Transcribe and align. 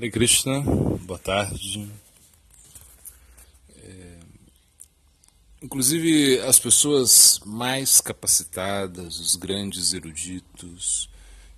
Hare 0.00 0.10
Krishna, 0.10 0.62
boa 1.02 1.18
tarde. 1.18 1.86
É, 3.76 4.18
inclusive, 5.60 6.40
as 6.40 6.58
pessoas 6.58 7.38
mais 7.44 8.00
capacitadas, 8.00 9.20
os 9.20 9.36
grandes 9.36 9.92
eruditos, 9.92 11.10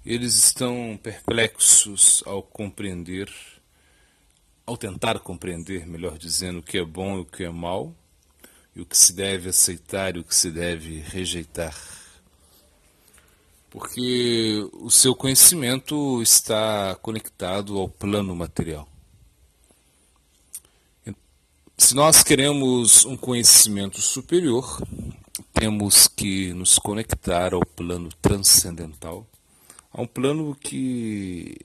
eles 0.04 0.34
estão 0.34 0.98
perplexos 1.00 2.20
ao 2.26 2.42
compreender, 2.42 3.32
ao 4.66 4.76
tentar 4.76 5.20
compreender, 5.20 5.86
melhor 5.86 6.18
dizendo, 6.18 6.58
o 6.58 6.62
que 6.64 6.78
é 6.78 6.84
bom 6.84 7.18
e 7.18 7.20
o 7.20 7.24
que 7.24 7.44
é 7.44 7.50
mal, 7.50 7.94
e 8.74 8.80
o 8.80 8.84
que 8.84 8.96
se 8.96 9.12
deve 9.12 9.50
aceitar 9.50 10.16
e 10.16 10.18
o 10.18 10.24
que 10.24 10.34
se 10.34 10.50
deve 10.50 10.98
rejeitar 10.98 12.01
porque 13.72 14.68
o 14.74 14.90
seu 14.90 15.14
conhecimento 15.14 16.20
está 16.20 16.94
conectado 16.96 17.78
ao 17.78 17.88
plano 17.88 18.36
material. 18.36 18.86
Se 21.78 21.94
nós 21.94 22.22
queremos 22.22 23.06
um 23.06 23.16
conhecimento 23.16 23.98
superior, 23.98 24.78
temos 25.54 26.06
que 26.06 26.52
nos 26.52 26.78
conectar 26.78 27.54
ao 27.54 27.64
plano 27.64 28.10
transcendental, 28.20 29.26
a 29.90 30.02
um 30.02 30.06
plano 30.06 30.54
que 30.54 31.56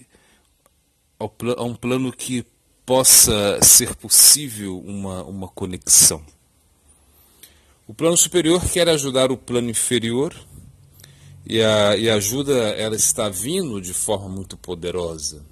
a 1.20 1.64
um 1.64 1.76
plano 1.76 2.14
que 2.14 2.46
possa 2.86 3.60
ser 3.62 3.96
possível 3.96 4.80
uma, 4.80 5.24
uma 5.24 5.48
conexão. 5.50 6.26
O 7.86 7.94
plano 7.94 8.16
superior 8.16 8.64
quer 8.70 8.88
ajudar 8.88 9.30
o 9.30 9.38
plano 9.38 9.70
inferior 9.70 10.34
e 11.50 11.64
a, 11.64 11.96
e 11.96 12.10
a 12.10 12.16
ajuda 12.16 12.52
ela 12.72 12.96
está 12.96 13.30
vindo 13.30 13.80
de 13.80 13.94
forma 13.94 14.28
muito 14.28 14.58
poderosa. 14.58 15.46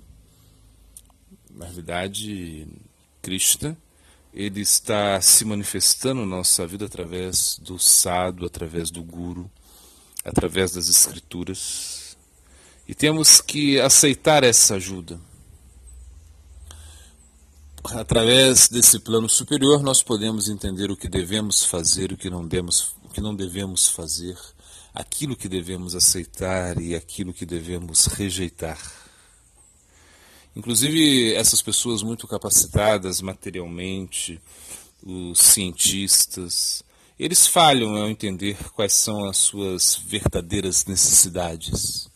Na 1.49 1.63
realidade, 1.63 2.67
Krishna, 3.21 3.77
ele 4.33 4.59
está 4.59 5.21
se 5.21 5.45
manifestando 5.45 6.25
na 6.25 6.35
nossa 6.37 6.67
vida 6.67 6.85
através 6.85 7.57
do 7.59 7.79
sado, 7.79 8.45
através 8.45 8.91
do 8.91 9.01
guru, 9.01 9.49
através 10.25 10.73
das 10.73 10.89
escrituras. 10.89 12.17
E 12.85 12.93
temos 12.93 13.39
que 13.39 13.79
aceitar 13.79 14.43
essa 14.43 14.75
ajuda. 14.75 15.17
Através 17.85 18.67
desse 18.67 18.99
plano 18.99 19.29
superior, 19.29 19.81
nós 19.81 20.03
podemos 20.03 20.49
entender 20.49 20.91
o 20.91 20.97
que 20.97 21.07
devemos 21.07 21.63
fazer, 21.63 22.11
o 22.11 22.17
que 22.17 22.29
não 22.29 22.45
devemos, 22.45 22.97
o 23.05 23.07
que 23.07 23.21
não 23.21 23.33
devemos 23.33 23.87
fazer 23.87 24.35
aquilo 24.95 25.35
que 25.35 25.49
devemos 25.49 25.93
aceitar 25.93 26.79
e 26.81 26.95
aquilo 26.95 27.33
que 27.33 27.45
devemos 27.45 28.05
rejeitar. 28.05 28.79
Inclusive, 30.55 31.33
essas 31.33 31.61
pessoas 31.61 32.01
muito 32.01 32.25
capacitadas 32.25 33.21
materialmente, 33.21 34.41
os 35.05 35.37
cientistas, 35.37 36.81
eles 37.19 37.45
falham 37.45 37.93
ao 37.97 38.09
entender 38.09 38.57
quais 38.71 38.93
são 38.93 39.25
as 39.25 39.35
suas 39.37 39.95
verdadeiras 39.95 40.85
necessidades. 40.85 42.09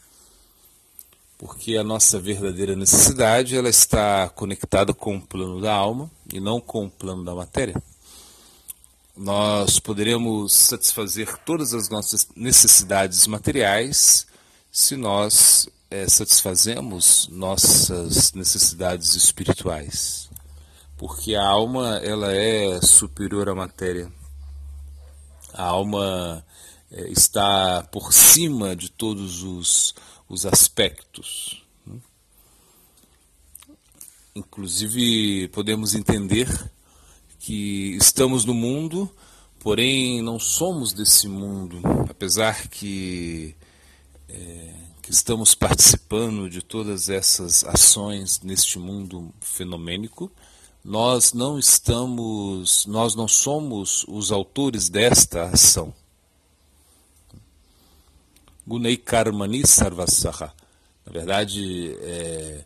Porque 1.38 1.76
a 1.76 1.84
nossa 1.84 2.18
verdadeira 2.20 2.76
necessidade 2.76 3.58
ela 3.58 3.70
está 3.70 4.30
conectada 4.30 4.94
com 4.94 5.18
o 5.18 5.22
plano 5.22 5.60
da 5.60 5.74
alma 5.74 6.10
e 6.32 6.40
não 6.40 6.62
com 6.62 6.86
o 6.86 6.90
plano 6.90 7.24
da 7.26 7.36
matéria 7.36 7.82
nós 9.20 9.80
poderemos 9.80 10.54
satisfazer 10.54 11.38
todas 11.40 11.74
as 11.74 11.90
nossas 11.90 12.26
necessidades 12.38 13.28
materiais 13.28 14.26
se 14.72 14.96
nós 14.96 15.68
é, 15.92 16.08
satisfazemos 16.08 17.28
nossas 17.28 18.32
necessidades 18.32 19.16
espirituais. 19.16 20.30
Porque 20.96 21.36
a 21.36 21.46
alma 21.46 21.98
ela 21.98 22.32
é 22.34 22.80
superior 22.82 23.50
à 23.50 23.56
matéria. 23.56 24.10
A 25.54 25.64
alma 25.66 26.46
é, 26.90 27.10
está 27.10 27.84
por 27.92 28.14
cima 28.14 28.74
de 28.74 28.90
todos 28.90 29.44
os, 29.44 29.94
os 30.30 30.46
aspectos. 30.46 31.62
Inclusive, 34.34 35.50
podemos 35.50 35.94
entender 35.94 36.48
que 37.50 37.98
estamos 37.98 38.46
no 38.46 38.54
mundo, 38.54 39.10
porém 39.60 40.22
não 40.22 40.40
somos 40.40 40.94
desse 40.94 41.28
mundo, 41.28 41.82
apesar 42.08 42.68
que, 42.68 43.56
é, 44.30 44.76
que 45.02 45.10
estamos 45.10 45.56
participando 45.56 46.48
de 46.48 46.62
todas 46.62 47.10
essas 47.10 47.64
ações 47.64 48.40
neste 48.42 48.78
mundo 48.78 49.34
fenomênico, 49.42 50.32
nós 50.86 51.34
não 51.34 51.58
estamos, 51.58 52.86
nós 52.86 53.16
não 53.16 53.28
somos 53.28 54.06
os 54.08 54.32
autores 54.32 54.88
desta 54.88 55.46
ação. 55.46 55.92
Gunei 58.64 58.96
Karmani 58.96 59.66
Sarvasaha. 59.66 60.54
Na 61.04 61.12
verdade, 61.12 61.98
é, 62.00 62.66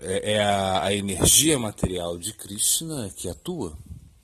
é, 0.00 0.32
é 0.32 0.42
a, 0.42 0.84
a 0.84 0.94
energia 0.94 1.58
material 1.58 2.16
de 2.16 2.32
Krishna 2.32 3.10
que 3.14 3.28
atua. 3.28 3.76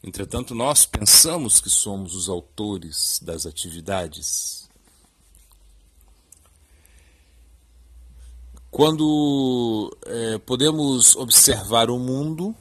Entretanto, 0.05 0.53
nós 0.53 0.85
pensamos 0.85 1.61
que 1.61 1.71
somos 1.71 2.17
os 2.17 2.29
autores 2.29 3.21
das 3.23 3.47
atividades. 3.47 4.69
Quando 8.69 9.97
é, 10.05 10.39
podemos 10.39 11.15
observar 11.15 11.89
o 11.89 12.01
mundo, 12.01 12.55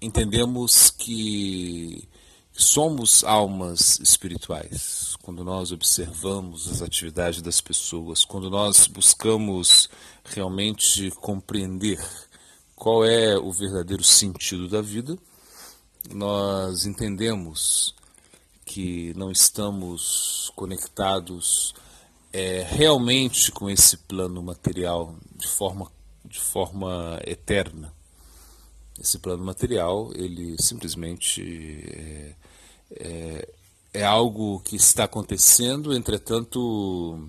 entendemos 0.00 0.90
que 0.90 2.08
somos 2.52 3.22
almas 3.22 4.00
espirituais. 4.00 5.14
Quando 5.22 5.44
nós 5.44 5.72
observamos 5.72 6.70
as 6.70 6.80
atividades 6.80 7.42
das 7.42 7.60
pessoas, 7.60 8.24
quando 8.24 8.48
nós 8.48 8.86
buscamos 8.86 9.90
realmente 10.24 11.10
compreender 11.10 12.02
qual 12.74 13.04
é 13.04 13.36
o 13.36 13.52
verdadeiro 13.52 14.02
sentido 14.02 14.68
da 14.68 14.80
vida, 14.80 15.18
nós 16.12 16.86
entendemos 16.86 17.94
que 18.64 19.14
não 19.14 19.30
estamos 19.30 20.52
conectados 20.56 21.74
é, 22.32 22.62
realmente 22.68 23.50
com 23.52 23.70
esse 23.70 23.96
plano 23.96 24.42
material 24.42 25.14
de 25.34 25.46
forma, 25.48 25.90
de 26.24 26.40
forma 26.40 27.20
eterna. 27.24 27.94
Esse 29.00 29.18
plano 29.18 29.44
material, 29.44 30.10
ele 30.14 30.56
simplesmente 30.60 31.42
é, 31.88 32.34
é, 32.90 33.48
é 33.94 34.04
algo 34.04 34.60
que 34.60 34.76
está 34.76 35.04
acontecendo, 35.04 35.94
entretanto, 35.94 37.28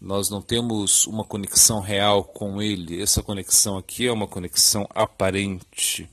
nós 0.00 0.30
não 0.30 0.40
temos 0.40 1.06
uma 1.06 1.24
conexão 1.24 1.80
real 1.80 2.22
com 2.24 2.62
ele. 2.62 3.02
Essa 3.02 3.22
conexão 3.22 3.76
aqui 3.76 4.06
é 4.06 4.12
uma 4.12 4.28
conexão 4.28 4.86
aparente. 4.94 6.08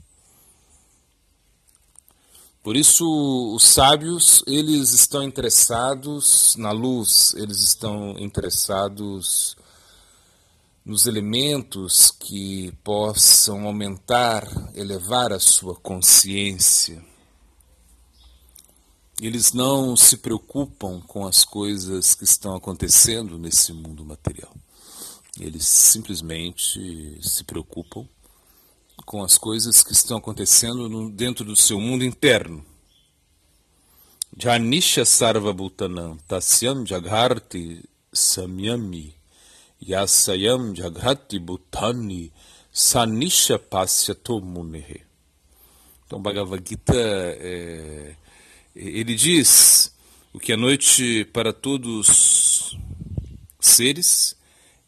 Por 2.66 2.76
isso, 2.76 3.54
os 3.54 3.62
sábios, 3.62 4.44
eles 4.48 4.92
estão 4.92 5.22
interessados 5.22 6.56
na 6.56 6.72
luz, 6.72 7.36
eles 7.38 7.60
estão 7.60 8.18
interessados 8.18 9.56
nos 10.84 11.06
elementos 11.06 12.10
que 12.10 12.72
possam 12.84 13.68
aumentar, 13.68 14.48
elevar 14.74 15.32
a 15.32 15.40
sua 15.40 15.76
consciência. 15.76 17.06
Eles 19.22 19.54
não 19.54 19.96
se 19.96 20.18
preocupam 20.18 21.00
com 21.02 21.28
as 21.28 21.46
coisas 21.46 22.16
que 22.16 22.24
estão 22.24 22.56
acontecendo 22.56 23.38
nesse 23.38 23.74
mundo 23.74 24.04
material. 24.04 24.56
Eles 25.40 25.68
simplesmente 25.68 27.20
se 27.22 27.44
preocupam 27.44 28.08
com 29.04 29.24
as 29.24 29.38
coisas 29.38 29.84
que 29.84 29.92
estão 29.92 30.18
acontecendo 30.18 30.88
no, 30.88 31.10
dentro 31.10 31.44
do 31.44 31.56
seu 31.56 31.80
mundo 31.80 32.04
interno. 32.04 32.64
Janisha 34.38 35.06
Sarva 35.06 35.54
Bhutanam 35.54 36.18
Tasyam 36.28 36.86
Jagharti 36.86 37.84
Samyami 38.14 39.16
Yasayam 39.82 40.76
Jaghati 40.76 41.40
Bhutani 41.40 42.32
Sanisha 42.72 43.58
Pasyato 43.58 44.42
Munehe. 44.42 45.04
Então, 46.06 46.22
Bhagavad 46.22 46.64
Gita, 46.68 46.94
é, 46.94 48.16
ele 48.76 49.16
diz 49.16 49.94
o 50.34 50.40
que 50.40 50.52
é 50.52 50.58
noite 50.58 51.26
para 51.32 51.54
todos 51.54 52.78
seres 53.60 54.36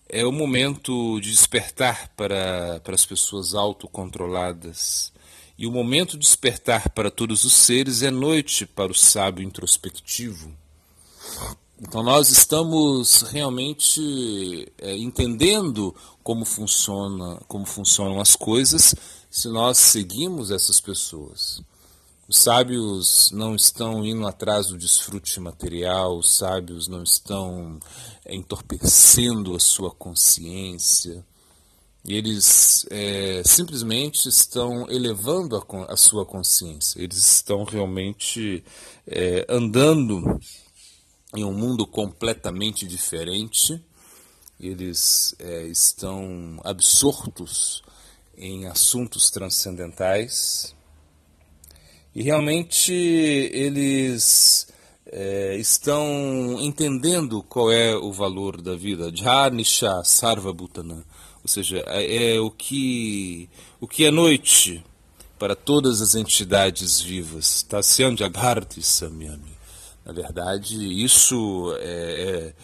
é 0.10 0.26
o 0.26 0.32
momento 0.32 1.20
de 1.20 1.32
despertar 1.32 2.10
para, 2.16 2.80
para 2.84 2.96
as 2.96 3.06
pessoas 3.06 3.54
autocontroladas. 3.54 5.12
E 5.58 5.66
o 5.66 5.72
momento 5.72 6.12
de 6.12 6.20
despertar 6.20 6.90
para 6.90 7.10
todos 7.10 7.44
os 7.44 7.54
seres 7.54 8.04
é 8.04 8.12
noite 8.12 8.66
para 8.66 8.92
o 8.92 8.96
sábio 8.96 9.44
introspectivo. 9.44 10.54
Então 11.80 12.02
nós 12.02 12.30
estamos 12.30 13.24
realmente 13.24 14.72
é, 14.78 14.96
entendendo 14.96 15.96
como 16.24 16.46
funciona, 16.46 17.40
como 17.48 17.66
funcionam 17.66 18.20
as 18.20 18.36
coisas, 18.36 18.96
se 19.30 19.48
nós 19.48 19.78
seguimos 19.78 20.52
essas 20.52 20.80
pessoas. 20.80 21.62
Os 22.28 22.40
sábios 22.40 23.32
não 23.32 23.56
estão 23.56 24.06
indo 24.06 24.28
atrás 24.28 24.68
do 24.68 24.78
desfrute 24.78 25.40
material, 25.40 26.18
os 26.18 26.36
sábios 26.36 26.86
não 26.90 27.02
estão 27.02 27.80
entorpecendo 28.28 29.56
a 29.56 29.60
sua 29.62 29.92
consciência, 29.92 31.26
eles 32.06 32.86
é, 32.90 33.42
simplesmente 33.46 34.28
estão 34.28 34.90
elevando 34.90 35.56
a, 35.56 35.94
a, 35.94 35.96
sua 35.96 36.26
consciência, 36.26 37.02
eles 37.02 37.18
estão 37.18 37.64
realmente 37.64 38.62
é, 39.08 39.46
andando 39.48 40.38
em 41.34 41.46
um 41.46 41.54
mundo 41.54 41.88
completamente 41.88 42.86
diferente, 42.86 43.82
eles 44.60 45.34
é, 45.40 45.66
estão 45.68 46.60
absortos 46.66 47.82
em 48.36 48.66
assuntos 48.68 49.30
transcendentais 49.30 50.76
e 52.18 52.24
realmente 52.24 52.92
eles 52.92 54.68
é, 55.06 55.56
estão 55.58 56.58
entendendo 56.60 57.44
qual 57.44 57.72
é 57.72 57.96
o 57.96 58.12
valor 58.12 58.60
da 58.60 58.76
vida. 58.76 59.12
Dharnisha 59.12 60.04
Sarva 60.04 60.52
Bhutana. 60.52 61.06
Ou 61.44 61.48
seja, 61.48 61.84
é, 61.86 62.34
é 62.34 62.40
o 62.40 62.50
que, 62.50 63.48
o 63.80 63.88
que 63.88 64.04
é 64.04 64.10
noite 64.10 64.84
para 65.38 65.56
todas 65.56 66.02
as 66.02 66.16
entidades 66.16 67.00
vivas. 67.00 67.62
Tasyam 67.62 68.18
Jagarti 68.18 68.82
Samyami. 68.82 69.56
Na 70.04 70.12
verdade, 70.12 70.76
isso 71.04 71.72
é, 71.82 72.56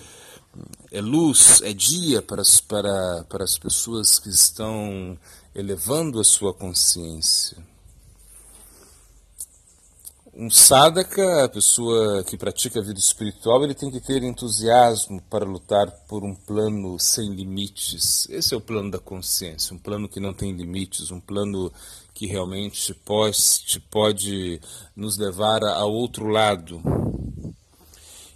é, 0.92 0.98
é, 0.98 1.00
luz, 1.00 1.62
é 1.62 1.74
dia 1.74 2.24
para 2.24 2.42
para, 2.68 3.24
para 3.30 3.44
as 3.44 3.60
pessoas 3.60 4.18
que 4.18 4.30
estão 4.30 5.16
elevando 5.54 6.20
a 6.20 6.24
sua 6.24 6.56
consciência. 6.56 7.72
Um 10.36 10.50
sadhaka, 10.50 11.44
a 11.44 11.48
pessoa 11.50 12.24
que 12.24 12.36
pratica 12.36 12.80
a 12.80 12.84
vida 12.84 12.98
espiritual, 12.98 13.64
ele 13.64 13.76
tem 13.76 13.92
que 13.92 14.02
ter 14.02 14.24
entusiasmo 14.24 15.22
para 15.30 15.46
lutar 15.46 15.92
por 16.08 16.24
um 16.24 16.34
plano 16.34 16.98
sem 16.98 17.30
limites. 17.30 18.28
Esse 18.32 18.56
é 18.56 18.58
o 18.58 18.62
plano 18.62 18.90
da 18.90 18.98
consciência, 18.98 19.76
um 19.76 19.78
plano 19.78 20.10
que 20.10 20.20
não 20.20 20.34
tem 20.34 20.52
limites, 20.52 21.12
um 21.12 21.20
plano 21.20 21.72
que 22.16 22.26
realmente 22.26 22.96
pode, 22.96 23.80
pode 23.92 24.60
nos 24.96 25.20
levar 25.20 25.64
ao 25.64 25.94
outro 25.94 26.26
lado. 26.26 26.82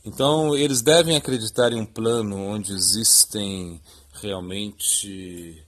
Então, 0.06 0.56
eles 0.56 0.84
devem 0.84 1.16
acreditar 1.16 1.74
em 1.74 1.82
um 1.82 1.86
plano 1.86 2.38
onde 2.38 2.74
existem 2.74 3.82
realmente 4.22 5.66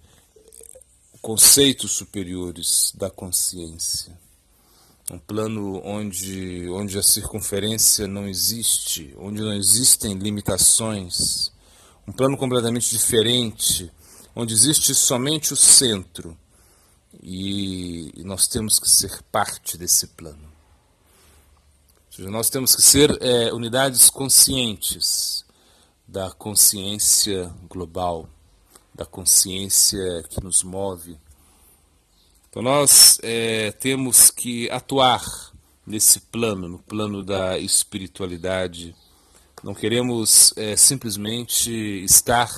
conceitos 1.24 1.94
superiores 1.94 2.94
da 2.96 3.10
consciência 3.10 4.29
um 5.10 5.18
plano 5.18 5.82
onde, 5.84 6.70
onde 6.70 6.98
a 6.98 7.04
circunferência 7.04 8.08
não 8.08 8.28
existe, 8.28 9.16
onde 9.18 9.42
não 9.42 9.54
existem 9.54 10.14
limitações, 10.14 11.52
um 12.08 12.12
plano 12.12 12.38
completamente 12.38 12.90
diferente, 12.90 13.92
onde 14.36 14.54
existe 14.54 14.94
somente 14.94 15.54
o 15.54 15.58
centro 15.58 16.38
e, 17.22 18.14
nós 18.24 18.48
temos 18.48 18.80
que 18.80 18.90
ser 18.90 19.22
parte 19.32 19.78
desse 19.78 20.08
plano. 20.08 20.48
Ou 22.08 22.14
seja, 22.16 22.30
nós 22.30 22.50
temos 22.50 22.76
que 22.76 22.82
ser 22.82 23.18
é, 23.22 23.52
unidades 23.52 24.10
conscientes 24.10 25.44
da 26.08 26.32
consciência 26.32 27.52
global, 27.68 28.30
da 28.94 29.06
consciência 29.06 30.24
que 30.30 30.44
nos 30.44 30.64
move 30.64 31.20
então 32.50 32.64
nós 32.64 33.20
é, 33.22 33.72
temos 33.74 34.32
que 34.32 34.68
atuar 34.72 35.24
nesse 35.86 36.20
plano, 36.20 36.68
no 36.68 36.80
plano 36.80 37.24
da 37.24 37.60
espiritualidade. 37.60 38.96
Não 39.64 39.76
queremos 39.76 40.52
é, 40.58 40.76
simplesmente 40.76 41.72
estar 42.04 42.50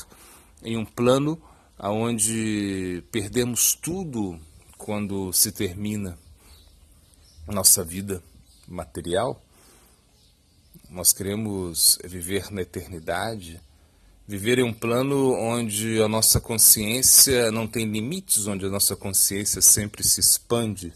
em 0.64 0.78
um 0.78 0.86
plano 0.86 1.42
onde 1.78 3.04
perdemos 3.12 3.76
tudo 3.76 4.40
quando 4.78 5.34
se 5.34 5.52
termina 5.52 6.18
nossa 7.48 7.84
vida 7.84 8.24
material. 8.68 9.44
Nós 10.90 11.12
queremos 11.12 11.98
viver 12.06 12.50
na 12.50 12.62
eternidade 12.62 13.60
Viver 14.28 14.60
em 14.60 14.64
um 14.64 14.74
plano 14.74 15.34
onde 15.34 16.02
a 16.02 16.08
nossa 16.08 16.40
consciência 16.40 17.52
não 17.52 17.68
tem 17.68 17.86
limites, 17.86 18.48
onde 18.48 18.66
a 18.66 18.70
nossa 18.70 18.96
consciência 18.96 19.62
sempre 19.62 20.04
se 20.04 20.20
expande, 20.20 20.94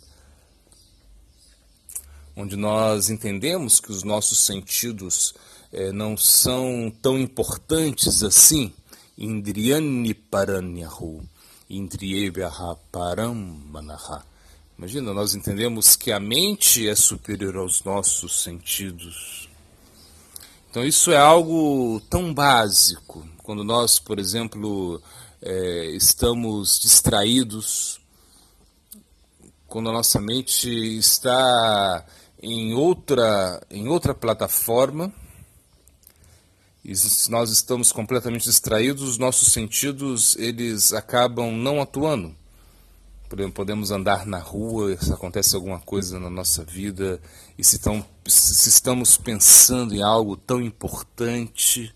onde 2.36 2.56
nós 2.56 3.10
entendemos 3.10 3.80
que 3.80 3.92
os 3.92 4.04
nossos 4.04 4.39
sentidos 4.39 5.33
eh, 5.72 5.92
não 5.92 6.16
são 6.16 6.94
tão 7.01 7.19
importantes 7.19 8.24
assim. 8.24 8.74
Indriyani 9.18 10.13
paranyahu, 10.13 11.24
indriyebhya 11.69 12.51
paramanaha. 12.92 14.25
Imagina, 14.78 15.13
nós 15.13 15.33
entendemos 15.33 15.95
que 15.95 16.12
a 16.12 16.19
mente 16.19 16.88
é 16.88 16.95
superior 16.95 17.56
aos 17.56 17.81
nossos 17.83 18.44
sentidos. 18.44 19.48
Então, 20.75 20.83
isso 20.83 21.10
é 21.10 21.16
algo 21.16 22.01
tão 22.10 22.33
básico. 22.33 23.25
Quando 23.44 23.63
nós, 23.63 23.98
por 23.98 24.19
exemplo, 24.19 25.01
é, 25.42 25.86
estamos 25.92 26.77
distraídos, 26.81 28.01
quando 29.68 29.89
a 29.89 29.94
nossa 29.94 30.19
mente 30.19 30.68
está 30.69 32.06
em 32.44 32.74
outra, 32.74 33.66
em 33.72 33.88
outra 33.88 34.13
plataforma, 34.13 35.13
e 36.83 36.94
se 36.94 37.31
nós 37.31 37.51
estamos 37.51 37.94
completamente 37.94 38.44
distraídos, 38.44 39.04
os 39.04 39.18
nossos 39.18 39.54
sentidos 39.54 40.36
eles 40.36 40.92
acabam 40.92 41.54
não 41.54 41.81
atuando. 41.81 42.36
Podemos 43.54 43.92
andar 43.92 44.25
na 44.25 44.38
rua, 44.38 44.95
se 44.98 45.12
acontece 45.12 45.56
alguma 45.56 45.80
coisa 45.80 46.19
na 46.19 46.30
nossa 46.30 46.63
vida, 46.63 47.19
e 47.57 47.63
se, 47.63 47.80
tão, 47.80 48.06
se 48.25 48.69
estamos 48.69 49.18
pensando 49.18 49.95
em 49.95 50.04
algo 50.04 50.38
tão 50.38 50.62
importante, 50.62 51.94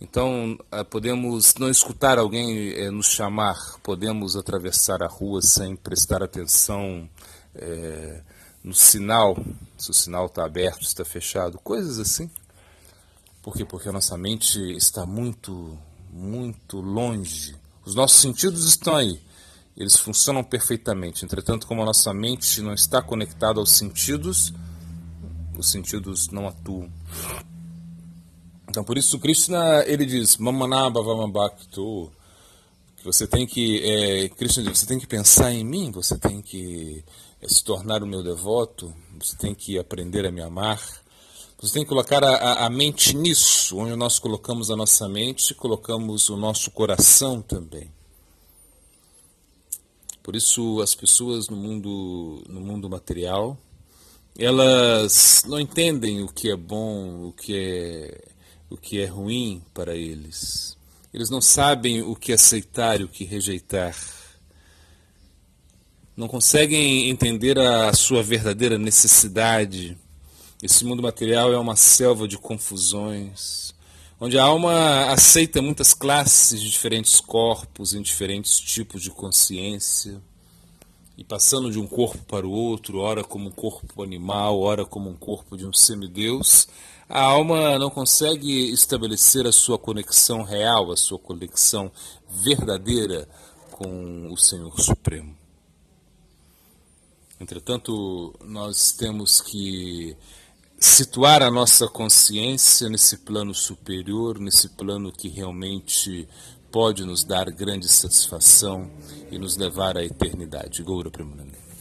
então 0.00 0.58
eh, 0.70 0.84
podemos 0.84 1.54
não 1.54 1.70
escutar 1.70 2.18
alguém 2.18 2.72
é, 2.74 2.90
nos 2.90 3.06
chamar, 3.06 3.56
podemos 3.82 4.36
atravessar 4.36 5.02
a 5.02 5.06
rua 5.06 5.40
sem 5.40 5.74
prestar 5.74 6.22
atenção 6.22 7.08
é, 7.54 8.20
no 8.62 8.74
sinal, 8.74 9.36
se 9.78 9.90
o 9.90 9.94
sinal 9.94 10.26
está 10.26 10.44
aberto, 10.44 10.82
está 10.82 11.04
fechado, 11.04 11.58
coisas 11.58 11.98
assim. 11.98 12.30
Por 13.42 13.54
quê? 13.54 13.64
Porque 13.64 13.88
a 13.88 13.92
nossa 13.92 14.16
mente 14.18 14.58
está 14.76 15.06
muito, 15.06 15.76
muito 16.12 16.80
longe. 16.80 17.56
Os 17.84 17.94
nossos 17.94 18.20
sentidos 18.20 18.66
estão 18.66 18.94
aí 18.94 19.20
eles 19.76 19.96
funcionam 19.96 20.44
perfeitamente. 20.44 21.24
Entretanto, 21.24 21.66
como 21.66 21.82
a 21.82 21.86
nossa 21.86 22.12
mente 22.12 22.60
não 22.60 22.74
está 22.74 23.00
conectada 23.00 23.58
aos 23.58 23.72
sentidos, 23.72 24.52
os 25.56 25.70
sentidos 25.70 26.28
não 26.28 26.46
atuam. 26.46 26.90
Então, 28.68 28.84
por 28.84 28.96
isso, 28.96 29.18
Krishna 29.18 29.84
ele 29.86 30.06
diz: 30.06 30.36
Mamanabhavamabhakto. 30.36 32.12
Que 32.96 33.04
você 33.04 33.26
tem 33.26 33.46
que, 33.46 33.82
é, 33.82 34.28
Krishna 34.28 34.62
diz, 34.62 34.78
você 34.78 34.86
tem 34.86 34.98
que 34.98 35.06
pensar 35.08 35.52
em 35.52 35.64
mim, 35.64 35.90
você 35.90 36.16
tem 36.16 36.40
que 36.40 37.04
é, 37.40 37.48
se 37.48 37.64
tornar 37.64 38.02
o 38.02 38.06
meu 38.06 38.22
devoto, 38.22 38.94
você 39.20 39.36
tem 39.36 39.54
que 39.54 39.78
aprender 39.78 40.24
a 40.24 40.30
me 40.30 40.40
amar. 40.40 40.80
Você 41.60 41.74
tem 41.74 41.82
que 41.84 41.88
colocar 41.88 42.24
a, 42.24 42.66
a, 42.66 42.70
mente 42.70 43.14
nisso, 43.14 43.78
onde 43.78 43.94
nós 43.94 44.18
colocamos 44.18 44.68
a 44.68 44.74
nossa 44.74 45.08
mente, 45.08 45.54
colocamos 45.54 46.28
o 46.28 46.36
nosso 46.36 46.72
coração 46.72 47.40
também. 47.40 47.88
Por 50.22 50.36
isso 50.36 50.80
as 50.80 50.94
pessoas 50.94 51.48
no 51.48 51.56
mundo 51.56 52.44
no 52.48 52.60
mundo 52.60 52.88
material, 52.88 53.58
elas 54.38 55.44
não 55.46 55.58
entendem 55.58 56.22
o 56.22 56.28
que 56.28 56.50
é 56.50 56.56
bom, 56.56 57.28
o 57.28 57.32
que 57.32 57.56
é 57.56 58.24
o 58.70 58.76
que 58.76 59.00
é 59.00 59.06
ruim 59.06 59.62
para 59.74 59.94
eles. 59.94 60.76
Eles 61.12 61.28
não 61.28 61.42
sabem 61.42 62.00
o 62.00 62.16
que 62.16 62.32
aceitar 62.32 63.00
e 63.00 63.04
o 63.04 63.08
que 63.08 63.24
rejeitar. 63.24 63.94
Não 66.16 66.26
conseguem 66.26 67.10
entender 67.10 67.58
a 67.58 67.92
sua 67.92 68.22
verdadeira 68.22 68.78
necessidade. 68.78 69.98
Esse 70.62 70.84
mundo 70.84 71.02
material 71.02 71.52
é 71.52 71.58
uma 71.58 71.76
selva 71.76 72.26
de 72.26 72.38
confusões, 72.38 73.74
onde 74.24 74.38
a 74.38 74.44
alma 74.44 75.10
aceita 75.10 75.60
muitas 75.60 75.92
classes 75.92 76.60
de 76.60 76.70
diferentes 76.70 77.20
corpos, 77.20 77.92
em 77.92 78.00
diferentes 78.00 78.60
tipos 78.60 79.02
de 79.02 79.10
consciência. 79.10 80.22
e 81.18 81.24
passando 81.24 81.70
de 81.70 81.78
um 81.78 81.86
corpo 81.86 82.24
para 82.24 82.46
o 82.46 82.50
outro, 82.50 82.98
ora 82.98 83.22
como 83.22 83.48
um 83.48 83.52
corpo 83.52 84.02
animal, 84.02 84.60
ora 84.60 84.84
como 84.84 85.10
um 85.10 85.16
corpo 85.16 85.56
de 85.56 85.66
um 85.66 85.72
semideus, 85.72 86.66
a 87.08 87.20
alma 87.20 87.78
não 87.78 87.90
consegue 87.90 88.70
estabelecer 88.72 89.46
a 89.46 89.52
sua 89.52 89.78
conexão 89.78 90.42
real, 90.42 90.90
a 90.90 90.96
sua 90.96 91.18
conexão 91.18 91.92
verdadeira 92.30 93.28
com 93.72 94.32
o 94.32 94.36
Senhor 94.38 94.80
Supremo. 94.80 95.36
Entretanto, 97.38 98.34
nós 98.44 98.92
temos 98.92 99.40
que 99.40 100.16
situar 100.86 101.42
a 101.42 101.50
nossa 101.50 101.86
consciência 101.86 102.88
nesse 102.88 103.18
plano 103.18 103.54
superior, 103.54 104.40
nesse 104.40 104.68
plano 104.68 105.12
que 105.12 105.28
realmente 105.28 106.28
pode 106.72 107.04
nos 107.04 107.22
dar 107.22 107.50
grande 107.52 107.86
satisfação 107.88 108.90
e 109.30 109.38
nos 109.38 109.56
levar 109.56 109.96
à 109.96 110.04
eternidade. 110.04 110.82
Goura 110.82 111.10
Premananda. 111.10 111.71